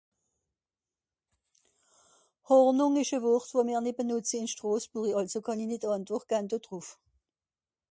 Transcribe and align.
hòrnùng 2.47 2.97
esch 3.01 3.15
à 3.17 3.17
wòrt 3.25 3.49
wò 3.55 3.61
mr 3.65 3.81
nìt 3.83 3.97
benùtze 3.99 4.35
ìn 4.41 4.51
stràsbùri 4.53 5.11
àlso 5.19 5.39
kànn'i 5.45 5.65
nìt 5.67 5.83
àntwòrt 5.97 6.27
gahn 6.29 6.49
dò 6.51 6.57
drùff 6.65 6.87